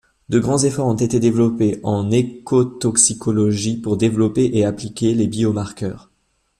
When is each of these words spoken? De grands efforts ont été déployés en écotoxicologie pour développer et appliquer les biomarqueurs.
De 0.29 0.39
grands 0.39 0.57
efforts 0.57 0.87
ont 0.87 0.95
été 0.95 1.19
déployés 1.19 1.79
en 1.83 2.09
écotoxicologie 2.09 3.77
pour 3.77 3.97
développer 3.97 4.49
et 4.57 4.65
appliquer 4.65 5.13
les 5.13 5.27
biomarqueurs. 5.27 6.09